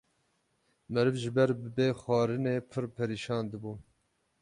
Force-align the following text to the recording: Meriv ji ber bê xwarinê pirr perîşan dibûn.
Meriv 0.93 1.15
ji 1.21 1.31
ber 1.35 1.51
bê 1.75 1.87
xwarinê 2.01 2.55
pirr 2.69 2.85
perîşan 2.95 3.43
dibûn. 3.51 3.79